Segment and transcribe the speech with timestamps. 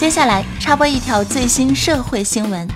[0.00, 2.66] 接下来插播一条最新社会新闻。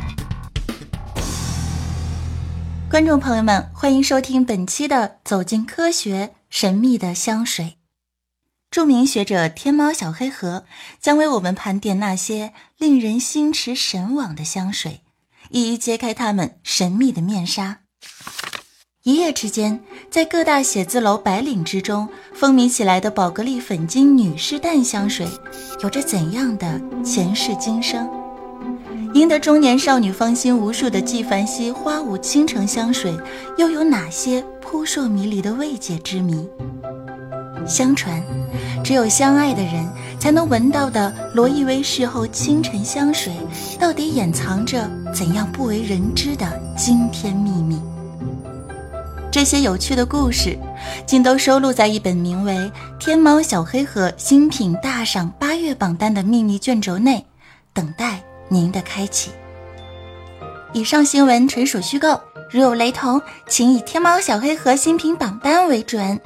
[2.91, 7.65] 观众朋友们，欢迎收听本期的《走进科学：神秘的香水》。
[8.71, 10.67] 著名学者天猫小黑盒
[11.01, 15.01] 将为我们盘点那些令人心驰神往的香水，
[15.49, 17.84] 一一揭开它们神秘的面纱。
[19.05, 19.79] 一夜之间，
[20.09, 25.29] 在各大写字楼白领之中风靡起来的宝格丽粉金女士淡香水，
[25.83, 28.09] 有着怎样的前世今生？
[29.13, 33.15] 赢得中年少女芳心无数的纪梵希花舞倾城香水，
[33.59, 36.49] 又有哪些扑朔迷离的未解之谜？
[37.67, 38.23] 相传，
[38.83, 39.87] 只有相爱的人
[40.19, 43.35] 才能闻到的罗意威事后清晨香水，
[43.79, 47.79] 到底掩藏着怎样不为人知的惊天秘密？
[49.35, 50.57] 这些有趣的故事，
[51.05, 52.55] 竟都收录在一本名为
[53.01, 57.27] 《天猫小黑盒新品大赏八月榜单》的秘密卷轴内，
[57.73, 59.33] 等待您的开启。
[60.73, 66.21] 以上新闻纯属虚构，如有雷同，请以天猫小黑盒新品榜单为准。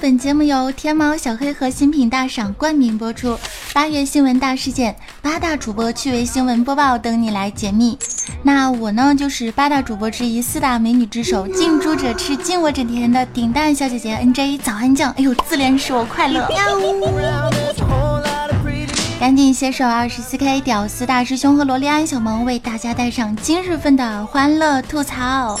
[0.00, 3.38] 本节目由天猫小黑盒新品大赏冠名播出。
[3.74, 7.98] 八月新闻大事件，八大主播趣味新闻播报等你来解密。
[8.42, 15.12] 那我呢，就是八大主播之一，四大美女之首，近朱者赤，近我者甜的顶蛋小姐姐 NJ 早安酱。
[15.18, 16.48] 哎呦，自恋使我快乐。
[19.20, 25.60] 赶紧携手二十四 K 屌丝大师兄和萝莉安小萌，为大家带上今日份的欢乐吐槽。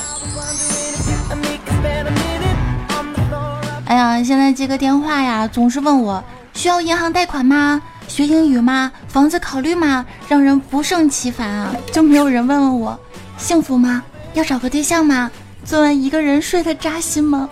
[3.90, 6.22] 哎呀，现在接个电话呀，总是问我
[6.54, 7.82] 需要银行贷款吗？
[8.06, 8.92] 学英语吗？
[9.08, 10.06] 房子考虑吗？
[10.28, 11.74] 让人不胜其烦啊！
[11.92, 12.96] 就没有人问问我
[13.36, 14.00] 幸福吗？
[14.34, 15.28] 要找个对象吗？
[15.64, 17.50] 昨晚一个人睡得扎心吗？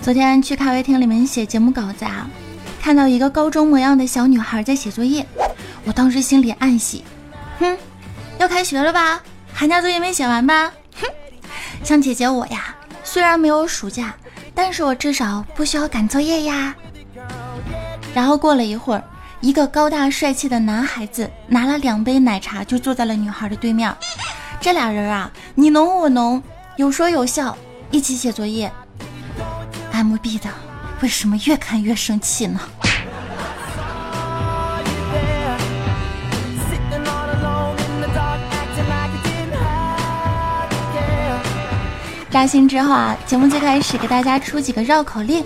[0.00, 2.26] 昨天去咖啡厅里面写节目稿子啊，
[2.80, 5.26] 看到一个高中模样的小女孩在写作业，
[5.84, 7.04] 我当时心里暗喜，
[7.58, 7.76] 哼，
[8.38, 9.20] 要开学了吧？
[9.62, 10.72] 寒假作业没写完吧？
[11.00, 11.06] 哼，
[11.86, 12.74] 像姐姐我呀，
[13.04, 14.12] 虽然没有暑假，
[14.56, 16.74] 但是我至少不需要赶作业呀。
[18.12, 19.04] 然后过了一会儿，
[19.40, 23.96] 一个高大帅气的男孩子拿了两杯奶茶就坐在了女孩的对面。
[24.60, 26.42] 这俩人啊，你侬我侬，
[26.74, 27.56] 有说有笑，
[27.92, 28.68] 一起写作业。
[29.92, 30.50] M B 的，
[31.02, 32.58] 为什么越看越生气呢？
[42.32, 45.44] 扎心之后啊，节目最开始给大家出几个绕口令。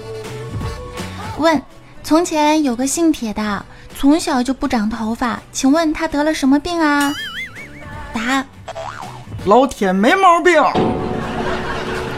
[1.36, 1.60] 问：
[2.04, 3.66] 从前有个姓铁的，
[3.98, 7.12] 从小就不长头发，请问他得了什么病啊？
[8.12, 8.44] 答：
[9.46, 10.62] 老铁没毛病，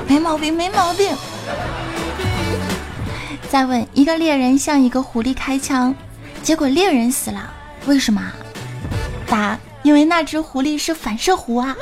[0.06, 1.16] 没毛病，没毛病。
[3.48, 5.94] 再问：一个猎人向一个狐狸开枪，
[6.42, 7.50] 结果猎人死了，
[7.86, 8.20] 为什么？
[9.26, 11.74] 答：因为那只狐狸是反射弧啊。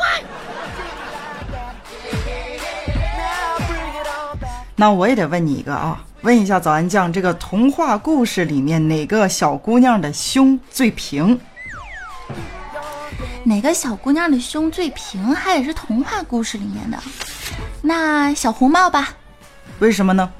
[4.78, 11.40] 那我也得问你一个啊，问一下早安酱，这个童话故事里面哪个小姑娘的胸最平？
[13.44, 15.34] 哪个小姑娘的胸最平？
[15.34, 16.98] 还得是童话故事里面的？
[17.80, 19.14] 那小红帽吧？
[19.78, 20.30] 为什么呢？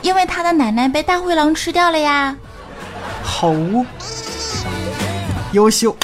[0.00, 2.34] 因为她的奶奶被大灰狼吃掉了呀。
[3.22, 3.52] 好，
[5.52, 5.94] 优秀。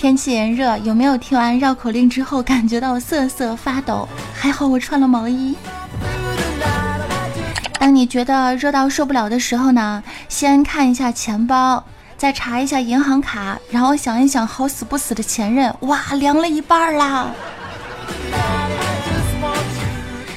[0.00, 4.08] 天气炎热，有没有听完绕口令之后感觉到瑟瑟发抖？
[4.32, 5.54] 还好我穿了毛衣。
[7.78, 11.84] 当你觉得热到受不了的时候呢，先看一下钱包，
[12.16, 17.26] 再查一下银行卡，然后想一想好死不死的前任，哇，凉了一半啦！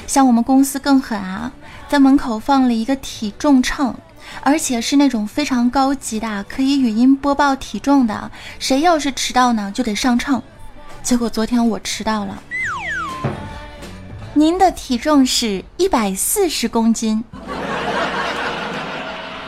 [0.06, 1.50] 像我们公司更狠啊，
[1.88, 3.94] 在门口放了一个体重秤。
[4.42, 8.30] 而且是那种非常高级的，可以语音播报体重的。
[8.58, 10.42] 谁要是迟到呢，就得上秤。
[11.02, 12.42] 结果昨天我迟到了。
[14.32, 17.22] 您的体重是一百四十公斤，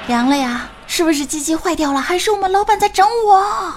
[0.07, 0.69] 凉了呀？
[0.87, 2.01] 是不是机器坏掉了？
[2.01, 3.75] 还是我们老板在整我？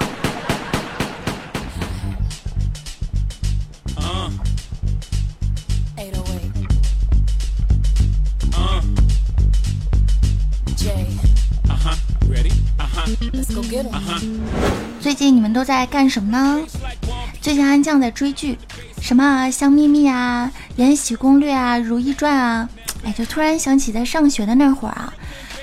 [14.99, 16.59] 最近你们都在干什么呢？
[17.39, 18.57] 最近安酱在追剧，
[18.99, 22.67] 什么《香蜜蜜》啊，《延禧攻略》啊，《如懿传》啊，
[23.03, 25.13] 哎，就突然想起在上学的那会儿啊，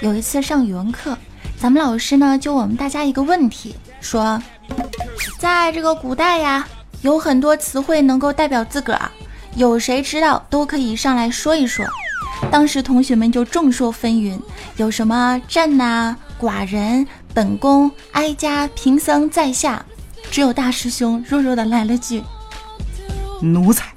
[0.00, 1.18] 有一次上语文课，
[1.58, 4.40] 咱们老师呢就我们大家一个问题，说，
[5.38, 6.66] 在这个古代呀，
[7.02, 9.10] 有很多词汇能够代表自个儿，
[9.56, 11.84] 有谁知道都可以上来说一说。
[12.52, 14.38] 当时同学们就众说纷纭，
[14.76, 19.84] 有什么朕呐、寡人、本宫、哀家、贫僧在下，
[20.30, 22.24] 只有大师兄弱弱的来了句
[23.42, 23.92] 奴才。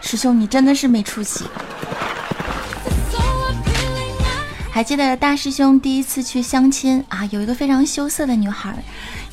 [0.00, 1.44] 师兄，你真的是没出息。
[4.72, 8.76] 还记得大师兄第一次去相亲啊，有一个非常羞涩的女孩，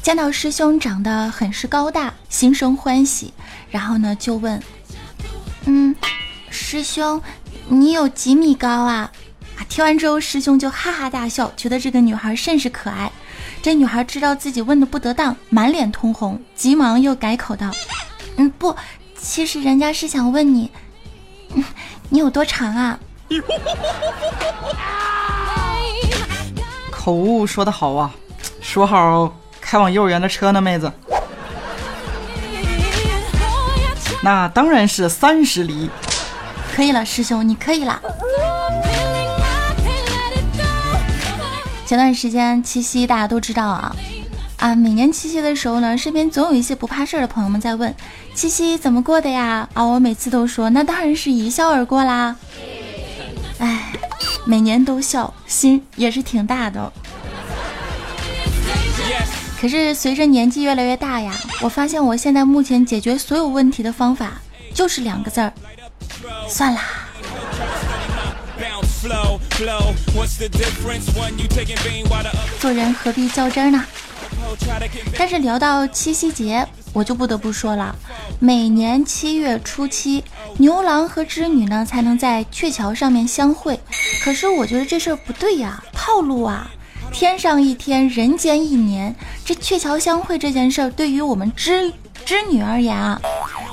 [0.03, 3.33] 见到师兄长得很是高大，心生欢喜，
[3.71, 4.61] 然后呢就问
[5.65, 5.95] ：“嗯，
[6.51, 7.19] 师兄，
[7.69, 9.11] 你有几米高啊？”
[9.57, 13.11] 啊，听完之后师兄就哈哈大笑，觉得这个女孩甚是可爱。
[13.61, 17.69] 这女孩知道自己问的不得当，满脸通红，急忙又改口道
[18.37, 18.75] ：“嗯，不。”
[19.21, 20.71] 其实人家是想问你，
[22.07, 22.97] 你有多长啊？
[26.89, 28.09] 口误说的好啊，
[28.61, 30.89] 说好开往幼儿园的车呢，妹子。
[34.23, 35.89] 那当然是三十厘。
[36.79, 38.01] 可以了，师兄，你可以了。
[41.85, 43.93] 前段时间七夕，大家都知道啊。
[44.55, 47.93] 啊，每年七夕的时候呢，身边总有一些不怕事儿的朋友们在问：
[48.33, 49.67] 七夕怎么过的呀？
[49.73, 52.33] 啊，我每次都说，那当然是一笑而过啦。
[53.57, 53.91] 哎，
[54.45, 56.93] 每年都笑，心也是挺大的。
[59.59, 64.39] 可是随着年纪越来越大呀，我发现我现在目前解决所有问题的方法
[64.73, 65.51] 就是两个字儿：
[66.49, 66.81] 算啦。
[72.59, 73.85] 做人何必较真呢？
[75.17, 77.95] 但是聊到七夕节，我就不得不说了，
[78.39, 80.23] 每年七月初七，
[80.57, 83.79] 牛郎和织女呢才能在鹊桥上面相会。
[84.23, 86.69] 可是我觉得这事儿不对呀，套路啊！
[87.11, 91.91] 天上一天，人间一年，这鹊桥相会这件事儿，对于我们织
[92.25, 93.19] 织女而言啊，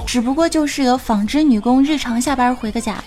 [0.07, 3.03] 只不过就是个纺织女工日常下班回个家，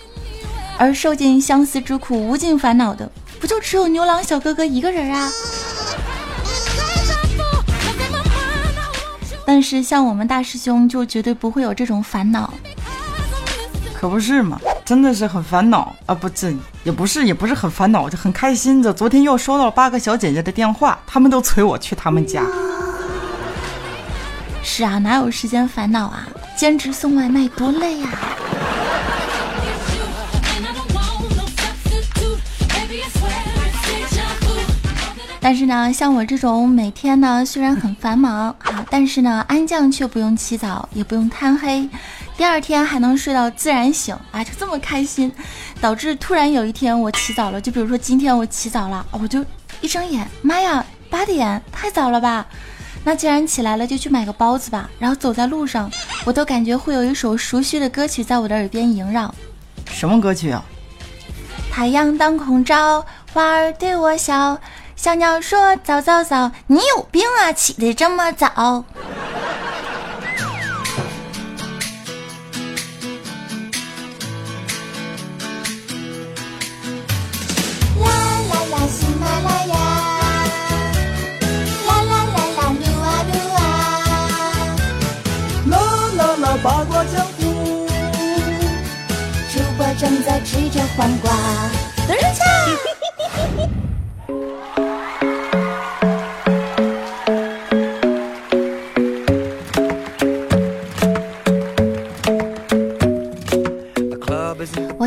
[0.78, 3.10] 而受尽相思之苦、无尽烦恼的，
[3.40, 5.31] 不就只有牛郎小哥哥一个人啊？
[9.46, 12.54] 但是像我们大师兄就绝对不会有这种烦恼，
[13.96, 14.60] 可不是嘛？
[14.86, 16.13] 真的是很烦恼啊！
[16.13, 16.54] 不，这
[16.84, 18.94] 也不是，也不是很烦恼，就很开心的。
[18.94, 22.44] 昨天又收到了八个小姐姐的电话，他们都催我去他们家。
[24.63, 26.28] 是啊，哪有时间烦恼啊？
[26.59, 28.09] 兼职送外卖多累呀！
[35.39, 41.88] 但是呢，像我这种每天呢虽然很繁忙啊，但是呢安将却不用起早，也不用贪黑，
[42.35, 45.31] 第二天还能睡到自然醒啊，就这么开心，
[45.79, 49.45] 导致突然有一天我起早了，就比如说今天我起早了，我就
[49.79, 52.45] 一睁眼，妈呀，八点太早了吧？
[53.04, 54.90] 那既然起来了，就去买个包子吧。
[55.00, 55.90] 然后走在路上，
[56.25, 59.34] 我都感觉会有一首熟悉的歌曲在我的耳边萦绕。
[59.86, 60.63] 什么歌曲啊？
[61.72, 64.60] 太阳当空照，花儿对我笑。
[64.96, 68.84] 小鸟说：“早早早，你有病啊，起得这么早。”
[90.60, 91.32] 吃着黄瓜，
[92.06, 92.44] 等一下。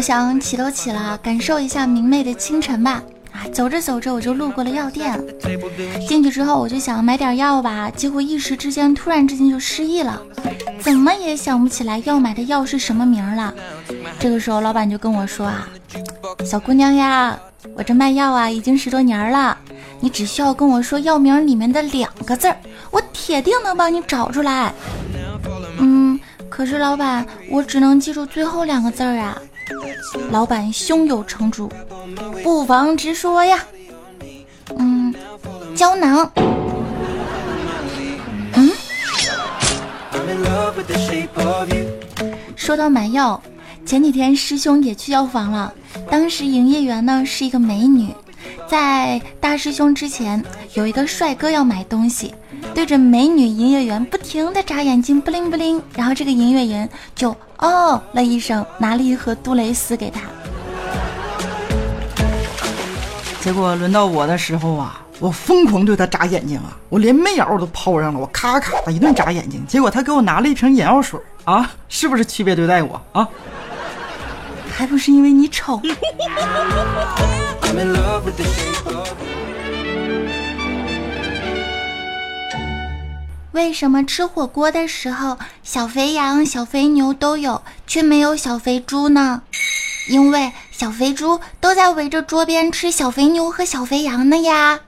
[0.01, 3.01] 想起都起了，感受一下明媚的清晨吧。
[3.31, 5.17] 啊，走着走着我就路过了药店，
[6.09, 10.21] 进去之后我就想买点药吧，结果一时之间突然之间就失忆了，
[10.83, 13.55] 怎么也想不起来要买的药是什么名了。
[14.19, 15.69] 这个时候老板就跟我说啊，
[16.45, 17.39] 小姑娘呀，
[17.77, 19.57] 我这卖药啊已经十多年了，
[20.01, 22.57] 你只需要跟我说药名里面的两个字儿，
[22.91, 24.73] 我铁定能帮你找出来。
[25.79, 29.41] 嗯，可是老板，我只能记住最后两个字儿啊。
[30.31, 31.71] 老板胸有成竹，
[32.43, 33.65] 不妨直说呀。
[34.77, 35.15] 嗯，
[35.75, 36.31] 胶囊。
[42.57, 43.41] 说到买药，
[43.85, 45.73] 前几天师兄也去药房了。
[46.11, 48.15] 当时营业员呢是一个美女，
[48.69, 50.43] 在大师兄之前
[50.75, 52.35] 有一个帅哥要买东西，
[52.75, 55.83] 对着美女营业员不停的眨眼睛，不灵不灵。
[55.95, 60.21] 然后这个营业员就哦了一声，拿了一盒杜蕾斯给他。
[63.41, 69.64] 结果轮到我的时候啊，我疯狂对他眨眼睛啊，我连媚眼我都抛上了，我咔咔的一顿眨眼睛。
[69.69, 73.29] 结果他给我拿了一瓶眼药水啊，是不是区别对待我啊？
[74.69, 75.81] 还不是因为你丑。
[83.52, 89.43] 为什么吃火锅的时候小肥羊、小肥牛都有，却没有小肥猪呢？
[90.09, 94.81] 因为小肥猪都在围着桌边吃小肥牛和小肥羊呢呀。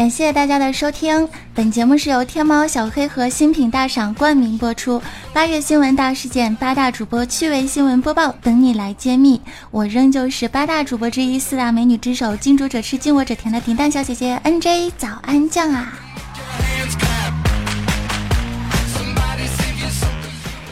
[0.00, 4.98] 感谢大家的收听，本节目是由天猫小黑盒新品大赏冠名播出。
[5.30, 9.38] 八月新闻大事件，八大主播趣味新闻播报，等你来揭秘。
[9.70, 15.92] 我仍旧是八大主播之一，四大美女之首，近朱者赤，近我者甜的平淡小姐姐 N J 早安酱啊！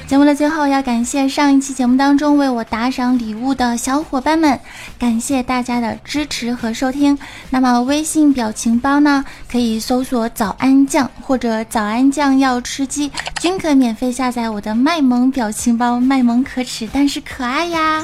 [0.08, 4.58] 节目的最后，要感谢上一期节目当中为我打赏礼物的小伙伴们，
[4.98, 7.16] 感谢大家的支持和收听。
[7.50, 9.22] 那么微信表情包呢，
[9.52, 18.02] 可以搜索“早安酱”或者“早安酱要吃鸡”，均可免费下载我的卖萌表情包，卖萌可耻，但是可爱呀。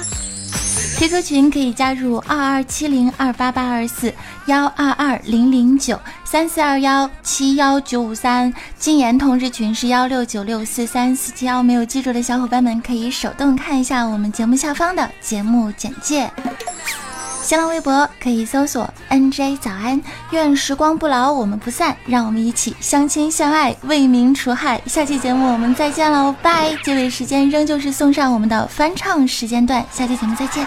[0.97, 4.13] QQ 群可以加入二二七零二八八二四
[4.47, 11.63] 幺二二零零九三四二幺七幺九五三，禁言同志群是幺六九六四三四七幺。
[11.63, 16.31] 没有记住的小伙伴们可以手动看一下我们节目下方的节目简介。
[17.45, 24.81] 新浪微博可以搜索 NJ 早安，愿时光不老，我们不散，让我们一起相亲相爱，为民除害。
[24.87, 26.75] 下期节目我们再见喽，拜！
[26.83, 30.67] 结尾时间仍旧是送上我们的翻唱时间段，下期节目再见。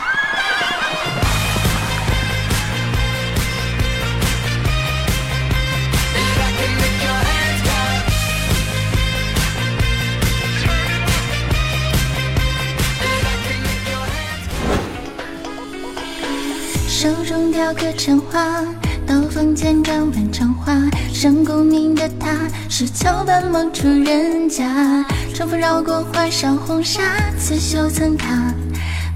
[17.68, 18.64] 雕刻成画，
[19.06, 20.74] 刀锋剑掌纹成花，
[21.14, 22.30] 生功名的他，
[22.70, 25.06] 是桥畔某处人家。
[25.34, 27.02] 春风绕过花梢红纱，
[27.38, 28.54] 刺绣层塔，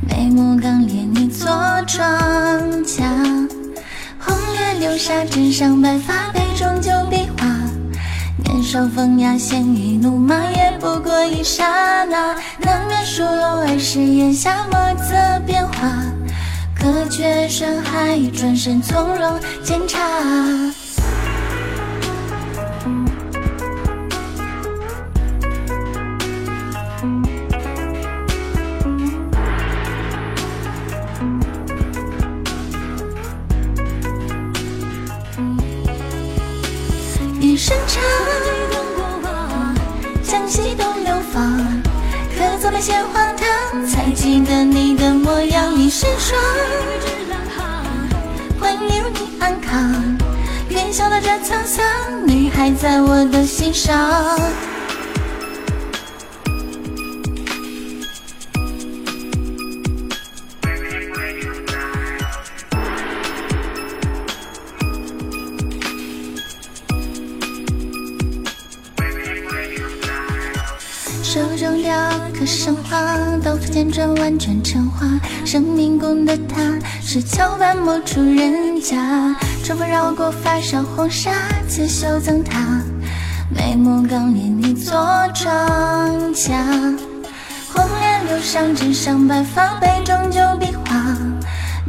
[0.06, 1.48] 眉目刚烈，你坐
[1.88, 3.06] 庄家。
[4.20, 7.48] 红叶流沙，枕上白发，杯中酒比划。
[8.44, 12.36] 年少风雅，鲜衣怒马，也不过一刹那。
[12.60, 15.88] 难免疏漏儿时檐下，莫测变化。
[16.82, 20.00] 可却山海，转身从容检查。
[37.40, 38.02] 余生长，
[40.24, 41.44] 江西东流芳。
[42.36, 43.21] 可走了些荒唐，才记得你的模
[45.92, 45.94] 样。
[45.94, 46.40] 一身霜，
[48.58, 49.02] 欢迎你
[49.42, 50.18] 安康。
[50.70, 51.84] 愿笑的这沧桑，
[52.26, 54.40] 你还在我的心上。
[71.22, 71.94] 手中雕
[72.34, 75.08] 刻生花，刀锋剑转婉转成花。
[75.46, 76.62] 生命宫的他，
[77.02, 79.36] 是桥畔某处人家。
[79.64, 81.32] 春风绕过发梢红纱，
[81.68, 82.82] 刺绣赠他。
[83.50, 84.96] 眉目刚烈，你做
[85.34, 86.64] 庄家。
[87.74, 90.96] 红莲流上纸上白发，杯中酒比划。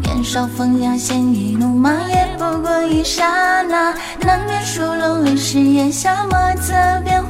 [0.03, 3.95] 年少风雅，鲜衣怒马，也不过一刹那。
[4.21, 6.73] 难免疏漏儿时檐下，莫测
[7.05, 7.29] 变化。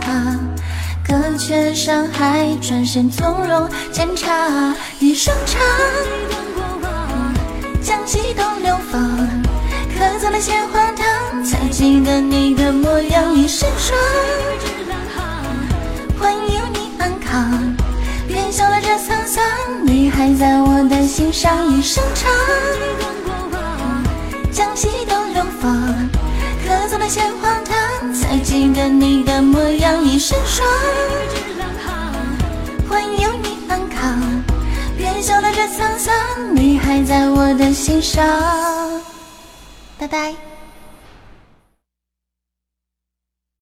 [1.12, 4.74] 可却山海，转身从容检查。
[4.98, 5.60] 余生长，
[7.82, 8.98] 将西东流放，
[9.94, 13.34] 刻在了些荒唐，才记得你的模样。
[13.34, 13.94] 一身霜，
[16.18, 17.76] 欢迎你安康。
[18.28, 19.44] 愿笑了这沧桑，
[19.82, 21.76] 你还在我的心上。
[21.76, 22.32] 余生长，
[24.50, 25.70] 江西东流放，
[26.64, 27.61] 刻在了些荒，
[28.42, 30.04] 记得你的模样。
[30.04, 30.66] 一身霜，
[32.88, 34.20] 欢迎你安康。
[34.96, 36.12] 别笑的这沧桑，
[36.54, 38.22] 你还在我的心上。
[39.98, 40.51] 拜拜。